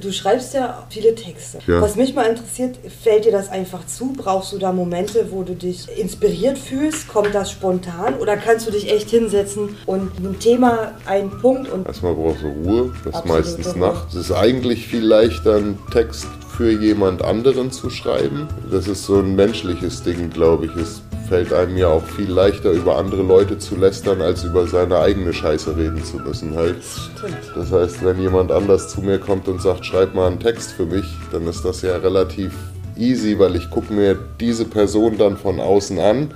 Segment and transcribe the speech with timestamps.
[0.00, 1.58] Du schreibst ja viele Texte.
[1.66, 1.80] Ja.
[1.82, 4.14] Was mich mal interessiert, fällt dir das einfach zu?
[4.16, 7.08] Brauchst du da Momente, wo du dich inspiriert fühlst?
[7.08, 8.14] Kommt das spontan?
[8.18, 12.48] Oder kannst du dich echt hinsetzen und ein Thema, einen Punkt und Erstmal brauchst du
[12.48, 14.14] Ruhe, das ist meistens nachts.
[14.14, 18.48] Es ist eigentlich viel leichter, einen Text für jemand anderen zu schreiben.
[18.70, 20.76] Das ist so ein menschliches Ding, glaube ich.
[20.76, 24.98] Es fällt einem ja auch viel leichter, über andere Leute zu lästern, als über seine
[24.98, 26.76] eigene Scheiße reden zu müssen halt.
[26.82, 27.36] stimmt.
[27.54, 30.86] Das heißt, wenn jemand anders zu mir kommt und sagt, schreib mal einen Text für
[30.86, 32.52] mich, dann ist das ja relativ
[32.96, 36.32] easy, weil ich gucke mir diese Person dann von außen an,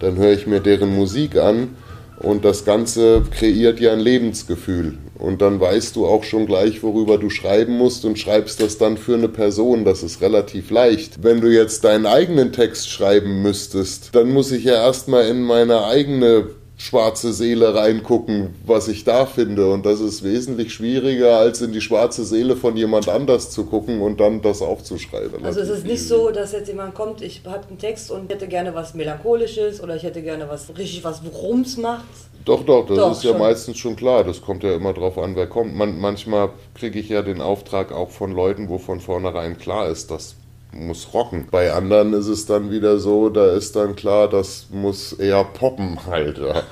[0.00, 1.76] dann höre ich mir deren Musik an
[2.18, 4.98] und das Ganze kreiert ja ein Lebensgefühl.
[5.20, 8.96] Und dann weißt du auch schon gleich, worüber du schreiben musst und schreibst das dann
[8.96, 9.84] für eine Person.
[9.84, 11.22] Das ist relativ leicht.
[11.22, 15.84] Wenn du jetzt deinen eigenen Text schreiben müsstest, dann muss ich ja erstmal in meine
[15.84, 16.46] eigene
[16.80, 19.70] schwarze Seele reingucken, was ich da finde.
[19.70, 24.00] Und das ist wesentlich schwieriger, als in die schwarze Seele von jemand anders zu gucken
[24.00, 25.44] und dann das aufzuschreiben.
[25.44, 28.48] Also es ist nicht so, dass jetzt jemand kommt, ich habe einen Text und hätte
[28.48, 32.06] gerne was Melancholisches oder ich hätte gerne was richtig was Rums macht.
[32.44, 33.38] Doch, doch, das Doch, ist ja schon.
[33.38, 34.24] meistens schon klar.
[34.24, 35.74] Das kommt ja immer drauf an, wer kommt.
[35.76, 40.10] Man, manchmal kriege ich ja den Auftrag auch von Leuten, wo von vornherein klar ist,
[40.10, 40.36] das
[40.72, 41.48] muss rocken.
[41.50, 45.98] Bei anderen ist es dann wieder so, da ist dann klar, das muss eher poppen
[46.06, 46.38] halt.
[46.38, 46.62] Ja.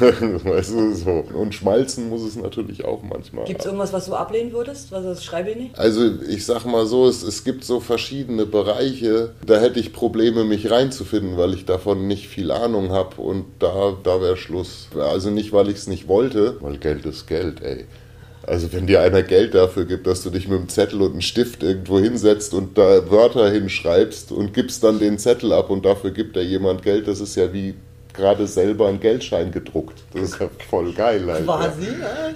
[0.00, 1.24] weißt du, so.
[1.34, 3.44] Und schmalzen muss es natürlich auch manchmal.
[3.44, 4.92] Gibt es irgendwas, was du ablehnen würdest?
[4.92, 5.78] Was das schreibe ich nicht?
[5.78, 10.44] Also ich sag mal so, es, es gibt so verschiedene Bereiche, da hätte ich Probleme,
[10.44, 14.88] mich reinzufinden, weil ich davon nicht viel Ahnung habe und da, da wäre Schluss.
[14.98, 17.86] Also nicht, weil ich es nicht wollte, weil Geld ist Geld, ey.
[18.50, 21.20] Also wenn dir einer Geld dafür gibt, dass du dich mit einem Zettel und einem
[21.20, 26.10] Stift irgendwo hinsetzt und da Wörter hinschreibst und gibst dann den Zettel ab und dafür
[26.10, 27.76] gibt dir jemand Geld, das ist ja wie
[28.12, 30.02] gerade selber einen Geldschein gedruckt.
[30.12, 31.22] Das ist ja voll geil.
[31.44, 31.86] Quasi,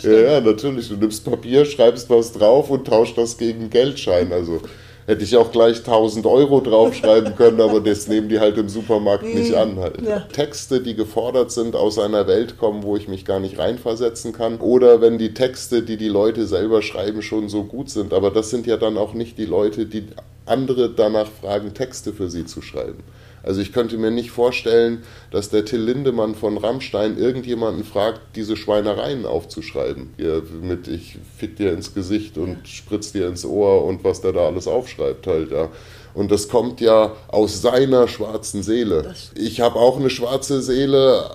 [0.05, 0.89] ja, Ja, ja, natürlich.
[0.89, 4.33] Du nimmst Papier, schreibst was drauf und tauscht das gegen einen Geldschein.
[4.33, 4.63] Also
[5.07, 9.25] hätte ich auch gleich 1000 Euro draufschreiben können, aber das nehmen die halt im Supermarkt
[9.25, 9.77] nicht an.
[9.77, 10.01] Halt.
[10.03, 10.21] Ja.
[10.33, 14.59] Texte, die gefordert sind, aus einer Welt kommen, wo ich mich gar nicht reinversetzen kann.
[14.59, 18.13] Oder wenn die Texte, die die Leute selber schreiben, schon so gut sind.
[18.13, 20.07] Aber das sind ja dann auch nicht die Leute, die
[20.47, 23.03] andere danach fragen, Texte für sie zu schreiben.
[23.45, 28.57] Also ich könnte mir nicht vorstellen, dass der Till Lindemann von Rammstein irgendjemanden fragt, diese
[28.57, 30.15] Schweinereien aufzuschreiben.
[30.17, 34.33] Hier mit ich fick dir ins Gesicht und spritz dir ins Ohr und was der
[34.33, 35.69] da alles aufschreibt halt, ja.
[36.15, 39.15] Und das kommt ja aus seiner schwarzen Seele.
[39.35, 41.29] Ich habe auch eine schwarze Seele,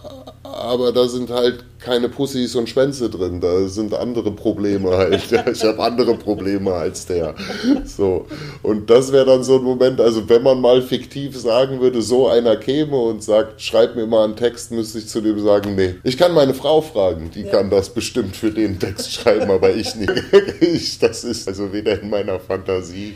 [0.44, 3.40] aber da sind halt keine Pussys und Schwänze drin.
[3.42, 5.30] Da sind andere Probleme halt.
[5.32, 7.36] Ja, Ich habe andere Probleme als der.
[7.86, 8.26] So.
[8.64, 12.28] Und das wäre dann so ein Moment, also wenn man mal fiktiv sagen würde, so
[12.28, 15.96] einer käme und sagt, schreib mir mal einen Text, müsste ich zu dem sagen, nee.
[16.04, 19.96] Ich kann meine Frau fragen, die kann das bestimmt für den Text schreiben, aber ich
[19.96, 20.12] nicht.
[20.62, 23.16] Ich, das ist also weder in meiner Fantasie.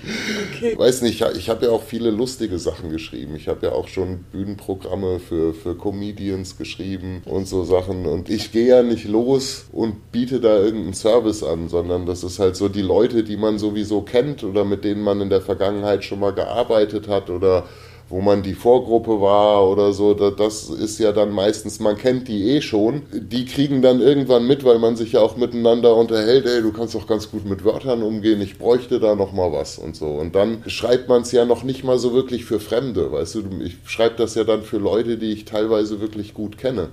[0.56, 0.78] Okay.
[0.78, 3.35] Weiß nicht, ich- ich habe ja auch viele lustige Sachen geschrieben.
[3.35, 8.06] Ich habe ja auch schon Bühnenprogramme für, für Comedians geschrieben und so Sachen.
[8.06, 12.40] Und ich gehe ja nicht los und biete da irgendeinen Service an, sondern das ist
[12.40, 16.06] halt so die Leute, die man sowieso kennt oder mit denen man in der Vergangenheit
[16.06, 17.66] schon mal gearbeitet hat oder
[18.09, 22.28] wo man die Vorgruppe war oder so, da- das ist ja dann meistens, man kennt
[22.28, 23.03] die eh schon.
[23.12, 26.96] Die kriegen dann irgendwann mit, weil man sich ja auch miteinander unterhält, ey, du kannst
[26.96, 30.08] doch ganz gut mit Wörtern umgehen, ich bräuchte da noch mal was und so.
[30.08, 33.44] Und dann schreibt man es ja noch nicht mal so wirklich für Fremde, weißt du,
[33.63, 36.90] ich schreibe das ja dann für Leute, die ich teilweise wirklich gut kenne.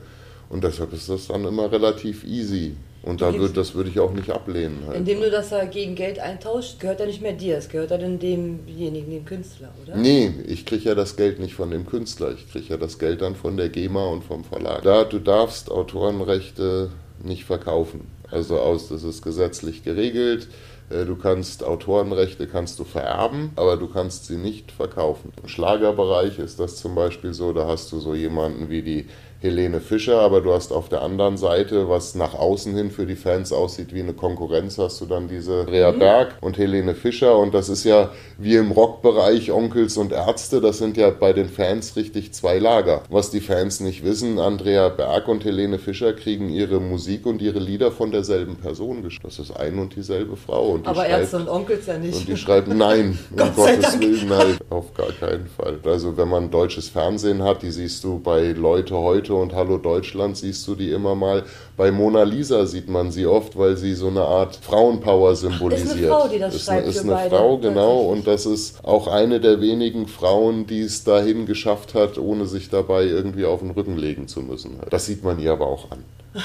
[0.51, 2.75] Und deshalb ist das dann immer relativ easy.
[3.03, 4.83] Und da würd, das würde ich auch nicht ablehnen.
[4.87, 4.99] Halt.
[4.99, 7.97] Indem du das da gegen Geld eintauscht, gehört ja nicht mehr dir, es gehört ja
[7.97, 9.97] dann demjenigen, dem Künstler, oder?
[9.97, 13.23] Nee, ich kriege ja das Geld nicht von dem Künstler, ich kriege ja das Geld
[13.23, 14.83] dann von der GEMA und vom Verlag.
[14.83, 16.91] Da, du darfst Autorenrechte
[17.23, 18.09] nicht verkaufen.
[18.31, 20.49] Also aus, das ist gesetzlich geregelt.
[20.91, 25.33] Äh, Du kannst Autorenrechte kannst du vererben, aber du kannst sie nicht verkaufen.
[25.43, 29.07] Im Schlagerbereich ist das zum Beispiel so, da hast du so jemanden wie die
[29.41, 33.17] Helene Fischer, aber du hast auf der anderen Seite, was nach außen hin für die
[33.17, 37.55] Fans aussieht wie eine Konkurrenz, hast du dann diese Rea Berg und Helene Fischer und
[37.55, 41.97] das ist ja wie im Rockbereich Onkels und Ärzte, das sind ja bei den Fans
[41.97, 43.03] richtig zwei Lager.
[43.09, 47.59] Was die Fans nicht wissen, Andrea Berg und Helene Fischer kriegen ihre Musik und ihre
[47.59, 49.25] Lieder von derselben Person geschrieben.
[49.25, 52.15] Das ist ein und dieselbe Frau und die Aber Ärzte und Onkels ja nicht.
[52.15, 54.01] und die schreiben nein, um Gottes Dank.
[54.01, 54.59] Willen halt.
[54.69, 55.79] Auf gar keinen Fall.
[55.85, 59.79] Also wenn man deutsches Fernsehen hat, die siehst du bei Leute heute heute und Hallo
[59.79, 61.45] Deutschland siehst du die immer mal.
[61.77, 65.87] Bei Mona Lisa sieht man sie oft, weil sie so eine Art Frauenpower symbolisiert.
[65.87, 66.83] Ist eine Frau, die das ist schreibt.
[66.83, 67.37] Eine, ist eine beide.
[67.37, 68.01] Frau, genau.
[68.01, 72.71] Und das ist auch eine der wenigen Frauen, die es dahin geschafft hat, ohne sich
[72.71, 74.79] dabei irgendwie auf den Rücken legen zu müssen.
[74.91, 76.05] Das sieht man ihr aber auch an.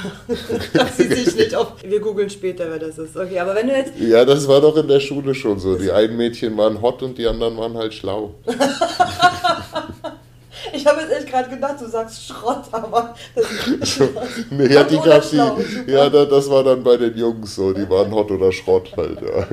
[0.74, 1.74] das sieht sich nicht auf.
[1.84, 3.16] Wir googeln später, wer das ist.
[3.16, 3.94] Okay, aber wenn du jetzt.
[4.00, 5.76] Ja, das war doch in der Schule schon so.
[5.76, 8.34] Die einen Mädchen waren hot und die anderen waren halt schlau.
[10.74, 13.16] ich habe jetzt echt gerade gedacht, du sagst Schrott, aber.
[13.36, 14.10] Das so,
[14.50, 17.74] nee, ja, die gab die, ja, das war dann bei den Jungs so.
[17.74, 19.20] Die waren hot oder Schrott halt.
[19.22, 19.48] Ja.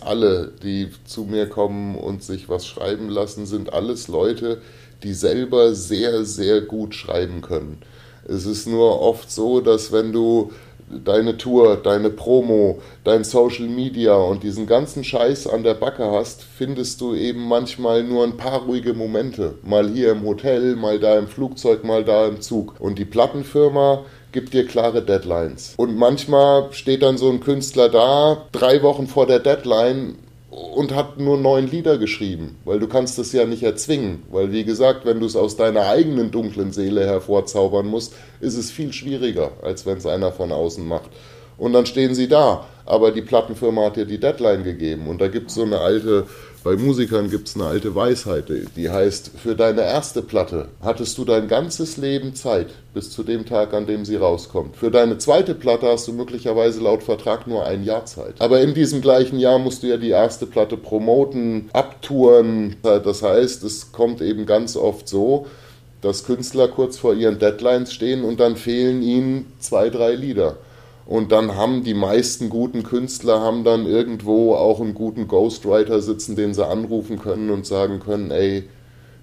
[0.02, 4.60] Alle, die zu mir kommen und sich was schreiben lassen, sind alles Leute,
[5.02, 7.82] die selber sehr, sehr gut schreiben können.
[8.28, 10.52] Es ist nur oft so, dass wenn du
[10.88, 16.42] deine Tour, deine Promo, dein Social Media und diesen ganzen Scheiß an der Backe hast,
[16.42, 19.54] findest du eben manchmal nur ein paar ruhige Momente.
[19.62, 22.74] Mal hier im Hotel, mal da im Flugzeug, mal da im Zug.
[22.78, 25.74] Und die Plattenfirma gibt dir klare Deadlines.
[25.76, 30.16] Und manchmal steht dann so ein Künstler da, drei Wochen vor der Deadline
[30.50, 34.64] und hat nur neun Lieder geschrieben, weil du kannst es ja nicht erzwingen, weil wie
[34.64, 39.52] gesagt, wenn du es aus deiner eigenen dunklen Seele hervorzaubern musst, ist es viel schwieriger,
[39.62, 41.10] als wenn es einer von außen macht.
[41.58, 45.28] Und dann stehen sie da, aber die Plattenfirma hat dir die Deadline gegeben und da
[45.28, 46.26] gibt es so eine alte
[46.66, 51.24] bei Musikern gibt es eine alte Weisheit, die heißt, für deine erste Platte hattest du
[51.24, 54.74] dein ganzes Leben Zeit bis zu dem Tag, an dem sie rauskommt.
[54.74, 58.34] Für deine zweite Platte hast du möglicherweise laut Vertrag nur ein Jahr Zeit.
[58.40, 62.74] Aber in diesem gleichen Jahr musst du ja die erste Platte promoten, abtouren.
[62.82, 65.46] Das heißt, es kommt eben ganz oft so,
[66.00, 70.56] dass Künstler kurz vor ihren Deadlines stehen und dann fehlen ihnen zwei, drei Lieder.
[71.06, 76.34] Und dann haben die meisten guten Künstler haben dann irgendwo auch einen guten Ghostwriter sitzen,
[76.34, 78.64] den sie anrufen können und sagen können, ey,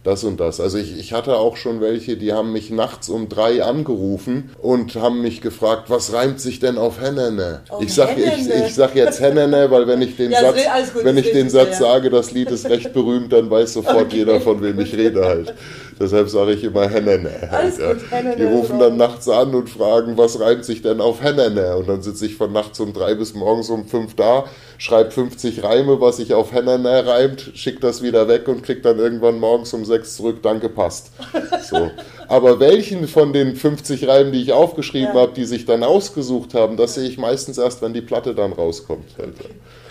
[0.03, 0.59] das und das.
[0.59, 4.95] Also ich, ich hatte auch schon welche, die haben mich nachts um drei angerufen und
[4.95, 7.61] haben mich gefragt, was reimt sich denn auf Hennene?
[7.69, 10.57] Um ich, sag, ich, ich sag jetzt Hennene, weil wenn ich den ja, Satz,
[11.03, 11.85] wenn ich den Satz ja.
[11.85, 14.17] sage, das Lied ist recht berühmt, dann weiß sofort okay.
[14.17, 15.53] jeder, von wem ich rede halt.
[16.03, 17.29] Deshalb sage ich immer Hennene.
[17.49, 17.93] Halt, ja.
[18.35, 21.77] Die rufen dann nachts an und fragen, was reimt sich denn auf Hennene?
[21.77, 24.43] Und dann sitze ich von nachts um drei bis morgens um fünf da,
[24.77, 28.99] schreibe 50 Reime, was sich auf Hennene reimt, schicke das wieder weg und krieg dann
[28.99, 31.11] irgendwann morgens um sechs zurück, danke, passt.
[31.63, 31.89] So.
[32.27, 35.21] Aber welchen von den 50 Reimen, die ich aufgeschrieben ja.
[35.21, 38.51] habe, die sich dann ausgesucht haben, das sehe ich meistens erst, wenn die Platte dann
[38.51, 39.11] rauskommt.
[39.17, 39.35] Halt.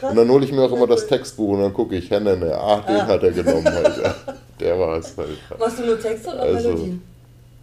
[0.03, 2.81] Und dann hole ich mir auch immer das Textbuch und dann gucke ich, Hennene, ah,
[2.87, 3.07] den ja.
[3.07, 4.15] hat er genommen halt.
[4.63, 5.39] Der war es halt.
[5.59, 7.03] Machst du nur Texte oder also, Melodien?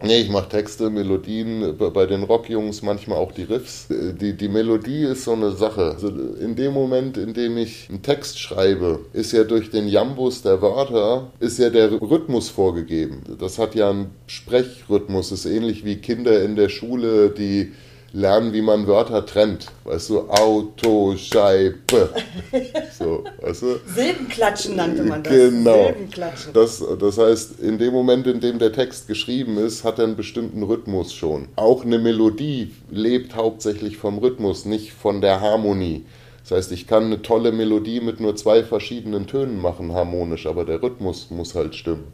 [0.02, 3.88] Nee, ich mache Texte, Melodien, bei den Rockjungs manchmal auch die Riffs.
[3.90, 5.92] Die, die Melodie ist so eine Sache.
[5.92, 10.42] Also in dem Moment, in dem ich einen Text schreibe, ist ja durch den Jambus
[10.42, 13.24] der Wörter, ist ja der Rhythmus vorgegeben.
[13.40, 17.74] Das hat ja einen Sprechrhythmus, ist ähnlich wie Kinder in der Schule, die
[18.14, 19.68] lernen, wie man Wörter trennt.
[19.84, 22.10] Weißt du, Auto, Scheibe.
[22.98, 23.80] So, weißt du?
[23.96, 25.32] Silbenklatschen nannte man das.
[25.32, 25.86] Genau.
[25.86, 26.54] Silbenklatschen.
[26.54, 30.16] Das, das heißt, in dem Moment, in dem der Text geschrieben ist, hat er einen
[30.16, 31.48] bestimmten Rhythmus schon.
[31.56, 36.06] Auch eine Melodie lebt hauptsächlich vom Rhythmus, nicht von der Harmonie.
[36.42, 40.66] Das heißt, ich kann eine tolle Melodie mit nur zwei verschiedenen Tönen machen, harmonisch, aber
[40.66, 42.08] der Rhythmus muss halt stimmen.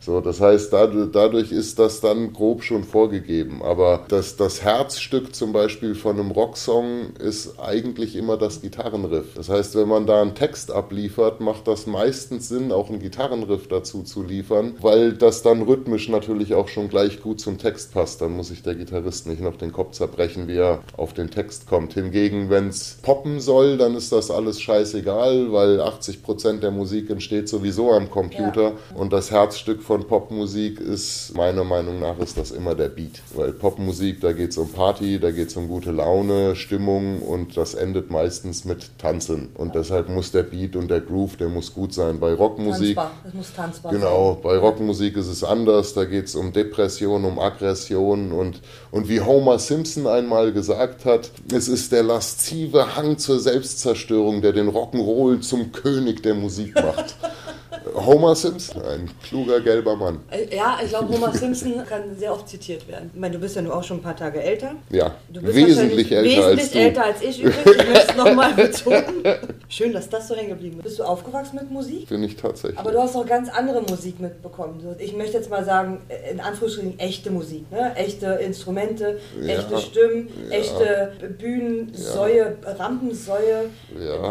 [0.00, 3.62] So, das heißt, dadurch ist das dann grob schon vorgegeben.
[3.62, 9.34] Aber das, das Herzstück zum Beispiel von einem Rocksong ist eigentlich immer das Gitarrenriff.
[9.34, 13.68] Das heißt, wenn man da einen Text abliefert, macht das meistens Sinn, auch einen Gitarrenriff
[13.68, 18.20] dazu zu liefern, weil das dann rhythmisch natürlich auch schon gleich gut zum Text passt.
[18.20, 21.66] Dann muss sich der Gitarrist nicht noch den Kopf zerbrechen, wie er auf den Text
[21.66, 21.94] kommt.
[21.94, 27.48] Hingegen, wenn es poppen soll, dann ist das alles scheißegal, weil 80% der Musik entsteht
[27.48, 28.72] sowieso am Computer ja.
[28.94, 33.22] und das Herzstück von Popmusik ist, meiner Meinung nach, ist das immer der Beat.
[33.34, 37.56] Weil Popmusik, da geht es um Party, da geht es um gute Laune, Stimmung und
[37.56, 39.50] das endet meistens mit Tanzen.
[39.54, 42.18] Und deshalb muss der Beat und der Groove, der muss gut sein.
[42.18, 42.96] Bei Rockmusik.
[42.96, 43.12] Tanzbar.
[43.24, 44.42] Das muss tanzbar Genau, sein.
[44.42, 45.94] bei Rockmusik ist es anders.
[45.94, 51.30] Da geht es um Depression, um Aggression und, und wie Homer Simpson einmal gesagt hat,
[51.52, 57.14] es ist der laszive Hang zur Selbstzerstörung, der den Rock'n'Roll zum König der Musik macht.
[57.94, 60.20] Homer Simpson, ein kluger gelber Mann.
[60.30, 63.10] Äh, ja, ich glaube, Homer Simpson kann sehr oft zitiert werden.
[63.14, 64.72] Ich meine, du bist ja nur auch schon ein paar Tage älter.
[64.90, 66.78] Ja, wesentlich älter wesentlich als du.
[66.78, 67.66] älter als ich übrigens.
[67.66, 69.24] Ich möchte es nochmal betonen.
[69.68, 70.84] Schön, dass das so hängen geblieben ist.
[70.84, 72.08] Bist du aufgewachsen mit Musik?
[72.08, 72.78] Bin ich tatsächlich.
[72.78, 74.84] Aber du hast auch ganz andere Musik mitbekommen.
[74.98, 76.00] Ich möchte jetzt mal sagen,
[76.30, 77.70] in Anführungsstrichen echte Musik.
[77.70, 77.94] Ne?
[77.96, 82.72] Echte Instrumente, ja, echte Stimmen, ja, echte Bühnensäue, ja.
[82.72, 83.70] Rampensäue,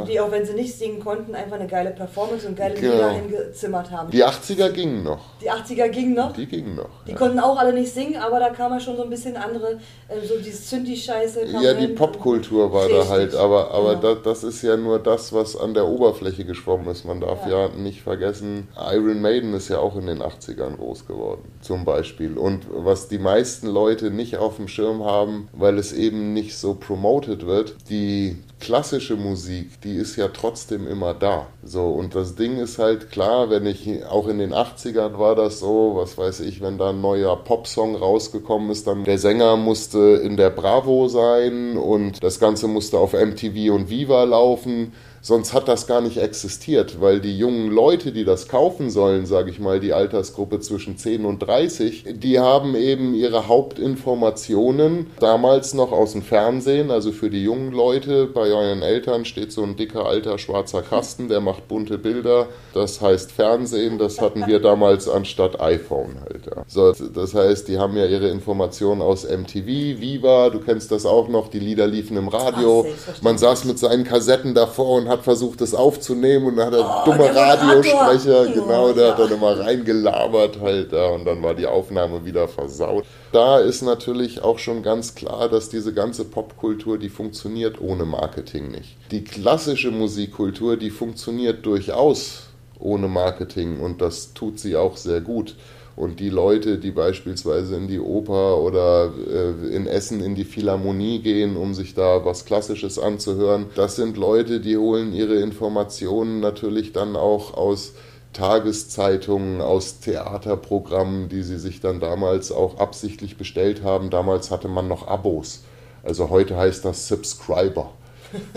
[0.08, 2.94] die auch wenn sie nicht singen konnten, einfach eine geile Performance und geile genau.
[2.94, 4.12] Lieder gezimmert haben.
[4.12, 5.20] Die 80er gingen noch.
[5.42, 6.34] Die 80er gingen noch?
[6.34, 6.90] Die gingen noch.
[7.06, 7.18] Die ja.
[7.18, 10.26] konnten auch alle nicht singen, aber da kam ja schon so ein bisschen andere, äh,
[10.26, 11.46] so dieses Zündi-Scheiße.
[11.62, 13.04] Ja, die Popkultur war Richtig.
[13.04, 14.16] da halt, aber, aber genau.
[14.16, 17.06] das, das ist ja nur das, was an der Oberfläche geschwommen ist.
[17.06, 17.68] Man darf ja.
[17.68, 22.38] ja nicht vergessen, Iron Maiden ist ja auch in den 80ern groß geworden, zum Beispiel.
[22.38, 26.76] Und was die meisten Leute nicht auf dem Schirm haben, weil es eben nicht so
[26.76, 31.46] promoted wird, die klassische Musik, die ist ja trotzdem immer da.
[31.64, 35.60] So, und das Ding ist halt klar, wenn ich, auch in den 80ern war das
[35.60, 40.20] so, was weiß ich, wenn da ein neuer Popsong rausgekommen ist, dann der Sänger musste
[40.24, 44.94] in der Bravo sein und das Ganze musste auf MTV und Viva laufen
[45.26, 49.50] sonst hat das gar nicht existiert, weil die jungen Leute, die das kaufen sollen, sage
[49.50, 55.92] ich mal, die Altersgruppe zwischen 10 und 30, die haben eben ihre Hauptinformationen damals noch
[55.92, 60.06] aus dem Fernsehen, also für die jungen Leute, bei euren Eltern steht so ein dicker
[60.06, 65.60] alter schwarzer Kasten, der macht bunte Bilder, das heißt Fernsehen, das hatten wir damals anstatt
[65.60, 66.46] iPhone halt.
[66.46, 66.66] Ja.
[66.68, 71.30] So, das heißt, die haben ja ihre Informationen aus MTV, Viva, du kennst das auch
[71.30, 72.86] noch, die Lieder liefen im Radio,
[73.22, 76.74] man saß mit seinen Kassetten davor und hat hat versucht, das aufzunehmen und dann hat
[76.74, 81.54] er oh, dumme Radiosprecher, genau, der hat dann immer reingelabert halt da und dann war
[81.56, 83.06] die Aufnahme wieder versaut.
[83.32, 88.70] Da ist natürlich auch schon ganz klar, dass diese ganze Popkultur, die funktioniert ohne Marketing
[88.70, 88.98] nicht.
[89.12, 92.44] Die klassische Musikkultur, die funktioniert durchaus
[92.80, 95.56] ohne Marketing und das tut sie auch sehr gut.
[95.96, 101.20] Und die Leute, die beispielsweise in die Oper oder äh, in Essen in die Philharmonie
[101.20, 106.92] gehen, um sich da was Klassisches anzuhören, das sind Leute, die holen ihre Informationen natürlich
[106.92, 107.94] dann auch aus
[108.34, 114.10] Tageszeitungen, aus Theaterprogrammen, die sie sich dann damals auch absichtlich bestellt haben.
[114.10, 115.64] Damals hatte man noch Abos.
[116.04, 117.94] Also heute heißt das Subscriber.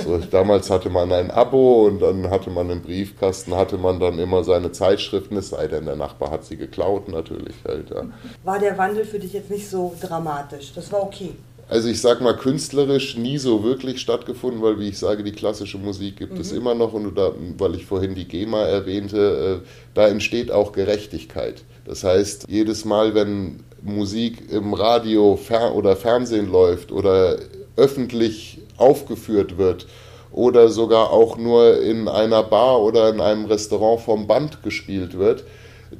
[0.04, 4.18] So, damals hatte man ein Abo und dann hatte man im Briefkasten, hatte man dann
[4.18, 7.90] immer seine Zeitschriften, es sei denn, der Nachbar hat sie geklaut natürlich halt.
[7.90, 8.04] Ja.
[8.44, 10.72] War der Wandel für dich jetzt nicht so dramatisch?
[10.74, 11.32] Das war okay.
[11.70, 15.76] Also ich sag mal künstlerisch nie so wirklich stattgefunden, weil wie ich sage, die klassische
[15.76, 16.40] Musik gibt mhm.
[16.40, 20.72] es immer noch und da, weil ich vorhin die GEMA erwähnte, äh, da entsteht auch
[20.72, 21.64] Gerechtigkeit.
[21.84, 25.38] Das heißt, jedes Mal, wenn Musik im Radio
[25.74, 27.36] oder Fernsehen läuft oder
[27.76, 29.86] öffentlich aufgeführt wird
[30.32, 35.44] oder sogar auch nur in einer Bar oder in einem Restaurant vom Band gespielt wird,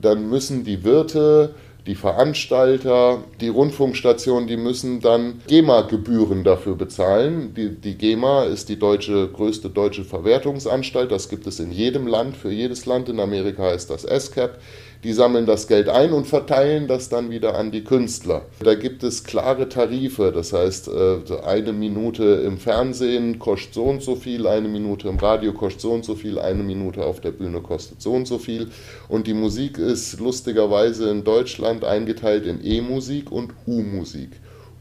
[0.01, 1.55] dann müssen die Wirte,
[1.89, 7.55] die Veranstalter, die Rundfunkstationen, die müssen dann GEMA-Gebühren dafür bezahlen.
[7.55, 11.11] Die, die, GEMA ist die deutsche, größte deutsche Verwertungsanstalt.
[11.11, 13.09] Das gibt es in jedem Land, für jedes Land.
[13.09, 14.59] In Amerika ist das SCAP.
[15.05, 18.43] Die sammeln das Geld ein und verteilen das dann wieder an die Künstler.
[18.59, 24.03] Da gibt es klare Tarife, das heißt, äh, eine Minute im Fernsehen kostet so und
[24.03, 27.31] so viel, eine Minute im Radio kostet so und so viel, eine Minute auf der
[27.31, 28.71] Bühne kostet so und so viel.
[29.09, 34.31] Und die Musik ist lustigerweise in Deutschland eingeteilt in E-Musik und U-Musik.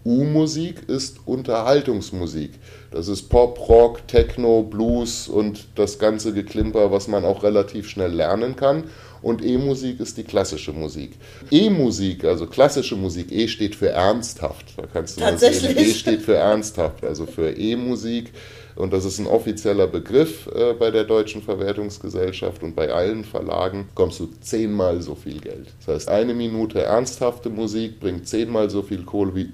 [0.05, 2.51] U-Musik ist Unterhaltungsmusik.
[2.91, 8.13] Das ist Pop, Rock, Techno, Blues und das ganze Geklimper, was man auch relativ schnell
[8.13, 8.85] lernen kann
[9.21, 11.11] und E-Musik ist die klassische Musik.
[11.51, 14.65] E-Musik, also klassische Musik, E steht für ernsthaft.
[14.77, 15.77] Da kannst du mal sehen.
[15.77, 18.31] E steht für ernsthaft, also für E-Musik.
[18.75, 23.89] Und das ist ein offizieller Begriff äh, bei der Deutschen Verwertungsgesellschaft und bei allen Verlagen
[23.95, 25.73] kommst du zehnmal so viel Geld.
[25.79, 29.49] Das heißt, eine Minute ernsthafte Musik bringt zehnmal so viel Kohle wie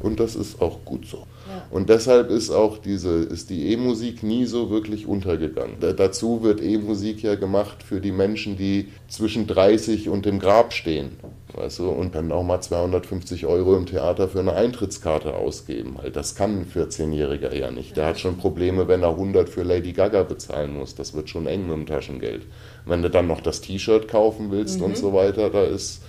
[0.00, 1.26] und das ist auch gut so.
[1.70, 5.76] Und deshalb ist auch diese, ist die E-Musik nie so wirklich untergegangen.
[5.80, 10.72] Da, dazu wird E-Musik ja gemacht für die Menschen, die zwischen 30 und dem Grab
[10.72, 11.10] stehen.
[11.52, 15.98] Weißt du, und dann auch mal 250 Euro im Theater für eine Eintrittskarte ausgeben.
[16.02, 17.96] Halt, das kann ein 14-Jähriger ja nicht.
[17.96, 20.96] Der hat schon Probleme, wenn er 100 für Lady Gaga bezahlen muss.
[20.96, 22.42] Das wird schon eng mit dem Taschengeld.
[22.86, 24.86] Wenn du dann noch das T-Shirt kaufen willst mhm.
[24.86, 26.02] und so weiter, da ist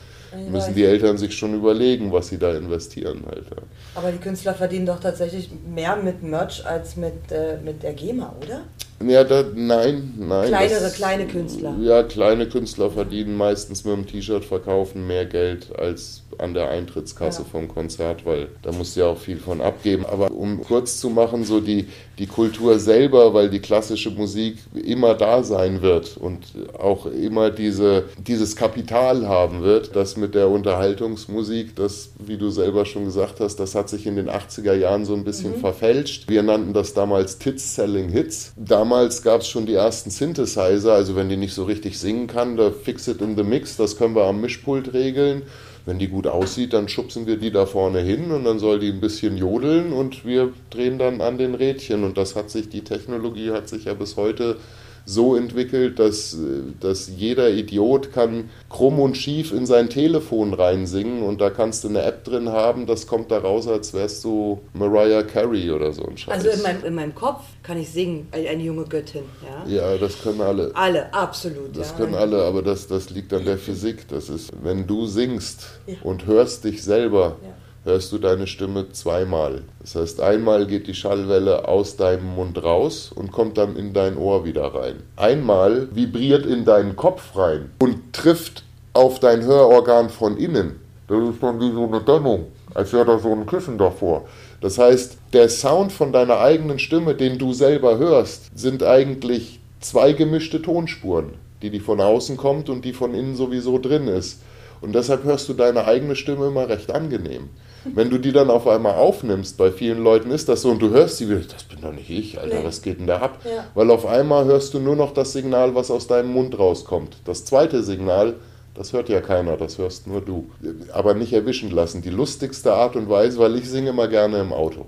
[0.50, 3.46] müssen die Eltern sich schon überlegen, was sie da investieren halt.
[3.50, 3.62] Ja.
[3.96, 8.36] Aber die Künstler verdienen doch tatsächlich mehr mit Merch als mit, äh, mit der GEMA,
[8.42, 8.62] oder?
[9.04, 10.48] Ja, da, nein, nein.
[10.48, 11.76] Kleinere, das, kleine Künstler.
[11.82, 17.44] Ja, kleine Künstler verdienen meistens mit dem T-Shirt verkaufen mehr Geld als an der Eintrittskasse
[17.44, 17.48] ja.
[17.50, 20.06] vom Konzert, weil da musst du ja auch viel von abgeben.
[20.06, 21.88] Aber um kurz zu machen, so die,
[22.20, 26.40] die Kultur selber, weil die klassische Musik immer da sein wird und
[26.78, 32.86] auch immer diese, dieses Kapital haben wird, das mit der Unterhaltungsmusik, das, wie du selber
[32.86, 35.60] schon gesagt hast, das hat sich in den 80er Jahren so ein bisschen mhm.
[35.60, 36.30] verfälscht.
[36.30, 38.54] Wir nannten das damals Tits Selling Hits.
[38.86, 42.56] Damals gab es schon die ersten Synthesizer, also wenn die nicht so richtig singen kann,
[42.56, 45.42] da Fix It in the Mix, das können wir am Mischpult regeln.
[45.88, 48.90] Wenn die gut aussieht, dann schubsen wir die da vorne hin und dann soll die
[48.90, 52.04] ein bisschen jodeln und wir drehen dann an den Rädchen.
[52.04, 54.58] Und das hat sich, die Technologie hat sich ja bis heute
[55.06, 56.38] so entwickelt, dass,
[56.80, 61.90] dass jeder Idiot kann krumm und schief in sein Telefon reinsingen und da kannst du
[61.90, 66.06] eine App drin haben, das kommt da raus, als wärst du Mariah Carey oder so
[66.06, 66.34] ein Scheiß.
[66.34, 69.24] Also in meinem, in meinem Kopf kann ich singen, eine junge Göttin.
[69.68, 70.72] Ja, ja das können alle.
[70.74, 71.78] Alle, absolut.
[71.78, 71.98] Das ja.
[71.98, 74.08] können alle, aber das, das liegt an der Physik.
[74.08, 75.96] Das ist, wenn du singst ja.
[76.04, 77.55] und hörst dich selber, ja
[77.86, 79.62] hörst du deine Stimme zweimal.
[79.80, 84.18] Das heißt, einmal geht die Schallwelle aus deinem Mund raus und kommt dann in dein
[84.18, 85.04] Ohr wieder rein.
[85.16, 88.64] Einmal vibriert in deinen Kopf rein und trifft
[88.94, 90.80] auf dein Hörorgan von innen.
[91.08, 94.26] Das ist dann wie so eine Dämmung, als wäre da so ein Kissen davor.
[94.62, 100.14] Das heißt, der Sound von deiner eigenen Stimme, den du selber hörst, sind eigentlich zwei
[100.14, 104.42] gemischte Tonspuren, die die von außen kommt und die von innen sowieso drin ist.
[104.86, 107.50] Und deshalb hörst du deine eigene Stimme immer recht angenehm.
[107.86, 110.90] Wenn du die dann auf einmal aufnimmst, bei vielen Leuten ist das so und du
[110.90, 112.66] hörst sie wieder, das bin doch nicht ich, Alter, nee.
[112.66, 113.40] was geht denn da ab?
[113.44, 113.66] Ja.
[113.74, 117.18] Weil auf einmal hörst du nur noch das Signal, was aus deinem Mund rauskommt.
[117.26, 118.36] Das zweite Signal,
[118.76, 120.50] das hört ja keiner, das hörst nur du.
[120.94, 122.04] Aber nicht erwischen lassen.
[122.04, 124.86] Die lustigste Art und Weise, weil ich singe immer gerne im Auto.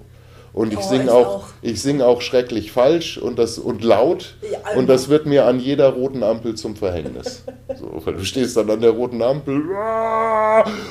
[0.57, 4.33] Und ich oh, singe auch, auch, ich sing auch schrecklich falsch und, das, und laut.
[4.41, 7.43] Ja, und das wird mir an jeder roten Ampel zum Verhängnis.
[7.79, 9.61] so, weil du stehst dann an der roten Ampel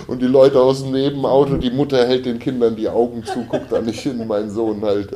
[0.06, 3.72] und die Leute aus dem Nebenauto, die Mutter hält den Kindern die Augen zu, guckt
[3.72, 5.08] da nicht hin, mein Sohn halt.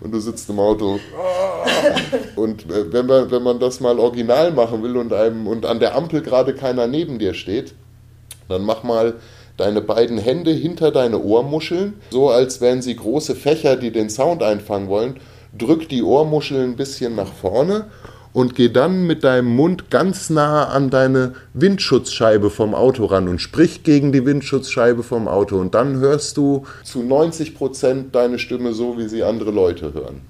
[0.00, 1.00] Und du sitzt im Auto.
[2.36, 5.80] Und äh, wenn man, wenn man das mal original machen will und, einem, und an
[5.80, 7.74] der Ampel gerade keiner neben dir steht,
[8.48, 9.14] dann mach mal
[9.60, 14.42] deine beiden Hände hinter deine Ohrmuscheln, so als wären sie große Fächer, die den Sound
[14.42, 15.16] einfangen wollen.
[15.56, 17.86] Drück die Ohrmuscheln ein bisschen nach vorne
[18.32, 23.40] und geh dann mit deinem Mund ganz nah an deine Windschutzscheibe vom Auto ran und
[23.40, 25.56] sprich gegen die Windschutzscheibe vom Auto.
[25.58, 30.22] Und dann hörst du zu 90 Prozent deine Stimme so, wie sie andere Leute hören.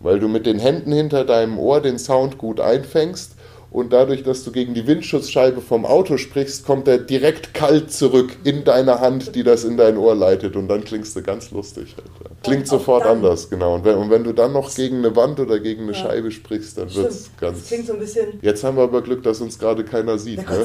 [0.00, 3.36] Weil du mit den Händen hinter deinem Ohr den Sound gut einfängst
[3.74, 8.36] und dadurch, dass du gegen die Windschutzscheibe vom Auto sprichst, kommt er direkt kalt zurück
[8.44, 11.96] in deine Hand, die das in dein Ohr leitet und dann klingst du ganz lustig.
[11.96, 12.36] Alter.
[12.44, 13.74] Klingt sofort anders, genau.
[13.74, 15.98] Und wenn, und wenn, du dann noch gegen eine Wand oder gegen eine ja.
[15.98, 17.58] Scheibe sprichst, dann wird es ganz...
[17.58, 18.38] Das klingt so ein bisschen...
[18.42, 20.48] Jetzt haben wir aber Glück, dass uns gerade keiner sieht.
[20.48, 20.64] Ne?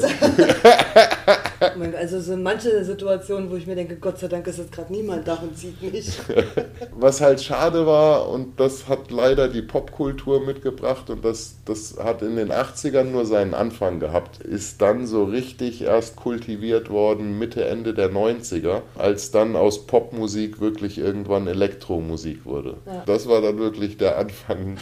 [1.60, 5.26] also so manche Situationen, wo ich mir denke, Gott sei Dank ist jetzt gerade niemand
[5.26, 6.18] da und sieht mich.
[6.98, 12.22] Was halt schade war und das hat leider die Popkultur mitgebracht und das, das hat
[12.22, 17.38] in den 80ern 80ern nur seinen Anfang gehabt, ist dann so richtig erst kultiviert worden
[17.38, 22.76] Mitte, Ende der 90er, als dann aus Popmusik wirklich irgendwann Elektromusik wurde.
[22.86, 23.02] Ja.
[23.06, 24.78] Das war dann wirklich der Anfang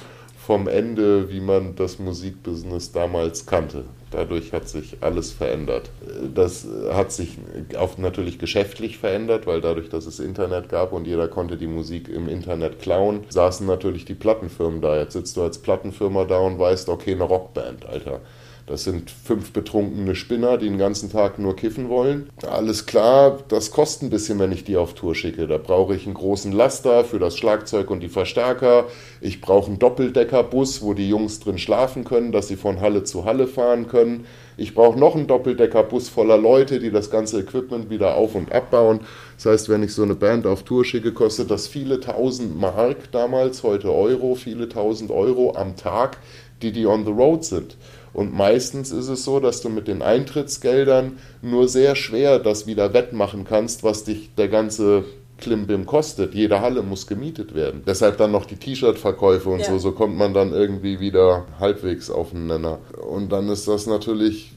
[0.49, 3.85] vom Ende, wie man das Musikbusiness damals kannte.
[4.11, 5.91] Dadurch hat sich alles verändert.
[6.35, 7.37] Das hat sich
[7.79, 12.09] auch natürlich geschäftlich verändert, weil dadurch, dass es Internet gab und jeder konnte die Musik
[12.09, 14.97] im Internet klauen, saßen natürlich die Plattenfirmen da.
[14.97, 18.21] Jetzt sitzt du als Plattenfirma da und weißt, okay, eine Rockband, Alter.
[18.69, 22.29] Das sind fünf betrunkene Spinner, die den ganzen Tag nur kiffen wollen.
[22.47, 25.47] Alles klar, das kostet ein bisschen, wenn ich die auf Tour schicke.
[25.47, 28.85] Da brauche ich einen großen Laster für das Schlagzeug und die Verstärker.
[29.23, 33.25] Ich brauche einen Doppeldeckerbus, wo die Jungs drin schlafen können, dass sie von Halle zu
[33.25, 34.27] Halle fahren können.
[34.59, 39.01] Ich brauche noch einen Doppeldeckerbus voller Leute, die das ganze Equipment wieder auf und abbauen.
[39.37, 43.13] Das heißt, wenn ich so eine Band auf Tour schicke, kostet das viele tausend Mark
[43.13, 46.19] damals, heute Euro, viele tausend Euro am Tag,
[46.61, 47.77] die die on the road sind.
[48.13, 52.93] Und meistens ist es so, dass du mit den Eintrittsgeldern nur sehr schwer das wieder
[52.95, 55.05] wettmachen kannst, was dich der ganze
[55.39, 56.35] Klimbim kostet.
[56.35, 57.83] Jede Halle muss gemietet werden.
[57.87, 59.67] Deshalb dann noch die T-Shirt-Verkäufe und ja.
[59.67, 59.79] so.
[59.79, 62.79] So kommt man dann irgendwie wieder halbwegs auf den Nenner.
[63.09, 64.53] Und dann ist das natürlich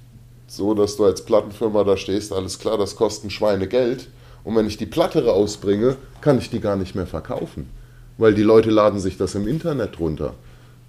[0.48, 2.34] so, dass du als Plattenfirma da stehst.
[2.34, 4.08] Alles klar, das kostet ein Schweinegeld.
[4.44, 7.70] Und wenn ich die Platte rausbringe, kann ich die gar nicht mehr verkaufen.
[8.18, 10.34] Weil die Leute laden sich das im Internet runter.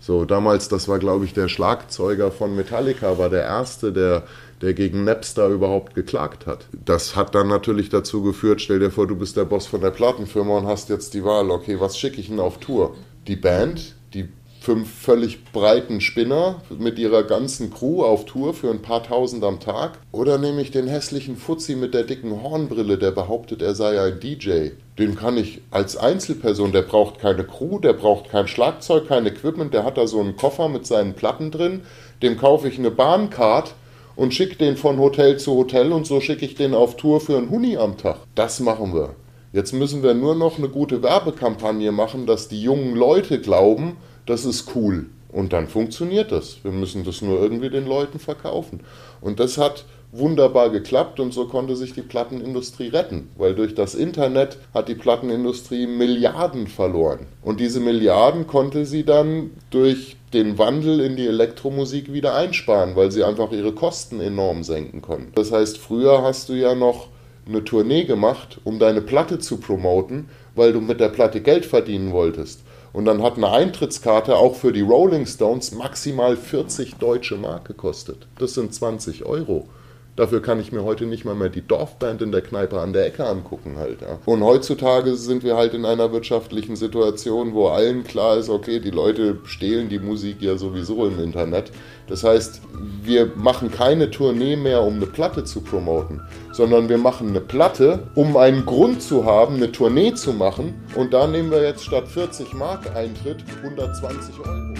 [0.04, 4.24] So, damals, das war, glaube ich, der Schlagzeuger von Metallica, war der erste, der,
[4.60, 6.66] der gegen Napster überhaupt geklagt hat.
[6.72, 9.92] Das hat dann natürlich dazu geführt, stell dir vor, du bist der Boss von der
[9.92, 12.96] Plattenfirma und hast jetzt die Wahl, okay, was schicke ich denn auf Tour?
[13.28, 14.28] Die Band, die
[14.62, 19.58] fünf völlig breiten Spinner mit ihrer ganzen Crew auf Tour für ein paar tausend am
[19.58, 19.98] Tag?
[20.12, 24.20] Oder nehme ich den hässlichen Fuzzi mit der dicken Hornbrille, der behauptet, er sei ein
[24.20, 24.70] DJ?
[24.98, 29.74] Den kann ich als Einzelperson, der braucht keine Crew, der braucht kein Schlagzeug, kein Equipment,
[29.74, 31.82] der hat da so einen Koffer mit seinen Platten drin,
[32.22, 33.74] dem kaufe ich eine Bahncard
[34.14, 37.36] und schicke den von Hotel zu Hotel und so schicke ich den auf Tour für
[37.36, 38.18] einen Huni am Tag.
[38.36, 39.16] Das machen wir.
[39.52, 44.44] Jetzt müssen wir nur noch eine gute Werbekampagne machen, dass die jungen Leute glauben, das
[44.44, 45.06] ist cool.
[45.30, 46.62] Und dann funktioniert das.
[46.62, 48.80] Wir müssen das nur irgendwie den Leuten verkaufen.
[49.20, 53.94] Und das hat wunderbar geklappt und so konnte sich die Plattenindustrie retten, weil durch das
[53.94, 57.20] Internet hat die Plattenindustrie Milliarden verloren.
[57.40, 63.10] Und diese Milliarden konnte sie dann durch den Wandel in die Elektromusik wieder einsparen, weil
[63.10, 65.32] sie einfach ihre Kosten enorm senken konnten.
[65.34, 67.08] Das heißt, früher hast du ja noch
[67.48, 72.12] eine Tournee gemacht, um deine Platte zu promoten, weil du mit der Platte Geld verdienen
[72.12, 72.62] wolltest.
[72.92, 78.26] Und dann hat eine Eintrittskarte auch für die Rolling Stones maximal 40 deutsche Mark gekostet.
[78.38, 79.68] Das sind 20 Euro.
[80.14, 83.06] Dafür kann ich mir heute nicht mal mehr die Dorfband in der Kneipe an der
[83.06, 84.02] Ecke angucken halt.
[84.02, 84.18] Ja.
[84.26, 88.90] Und heutzutage sind wir halt in einer wirtschaftlichen Situation, wo allen klar ist, okay, die
[88.90, 91.72] Leute stehlen die Musik ja sowieso im Internet.
[92.08, 92.60] Das heißt,
[93.02, 96.20] wir machen keine Tournee mehr, um eine Platte zu promoten,
[96.52, 100.74] sondern wir machen eine Platte, um einen Grund zu haben, eine Tournee zu machen.
[100.94, 104.71] Und da nehmen wir jetzt statt 40 Mark Eintritt 120 Euro.